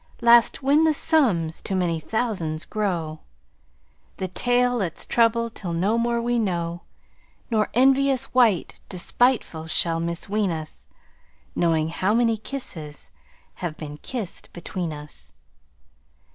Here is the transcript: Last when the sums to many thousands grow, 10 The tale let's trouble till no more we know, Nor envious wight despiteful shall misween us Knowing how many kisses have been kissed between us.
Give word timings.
Last 0.19 0.63
when 0.63 0.83
the 0.83 0.95
sums 0.95 1.61
to 1.61 1.75
many 1.75 1.99
thousands 1.99 2.65
grow, 2.65 3.19
10 4.17 4.17
The 4.17 4.27
tale 4.29 4.77
let's 4.77 5.05
trouble 5.05 5.47
till 5.51 5.73
no 5.73 5.95
more 5.99 6.19
we 6.19 6.39
know, 6.39 6.81
Nor 7.51 7.69
envious 7.75 8.33
wight 8.33 8.79
despiteful 8.89 9.67
shall 9.67 9.99
misween 10.01 10.49
us 10.49 10.87
Knowing 11.55 11.89
how 11.89 12.15
many 12.15 12.37
kisses 12.37 13.11
have 13.61 13.77
been 13.77 13.97
kissed 13.97 14.51
between 14.53 14.91
us. 14.91 15.33